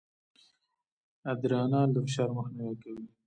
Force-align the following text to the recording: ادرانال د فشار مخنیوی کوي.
ادرانال 1.31 1.89
د 1.93 1.97
فشار 2.05 2.29
مخنیوی 2.37 2.75
کوي. 2.83 3.05